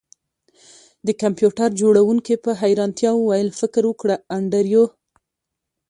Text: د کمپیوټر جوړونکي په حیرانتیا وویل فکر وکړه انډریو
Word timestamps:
د 1.07 1.07
کمپیوټر 1.21 1.69
جوړونکي 1.81 2.35
په 2.43 2.51
حیرانتیا 2.61 3.11
وویل 3.15 3.49
فکر 3.59 3.83
وکړه 3.87 4.15
انډریو 4.35 4.83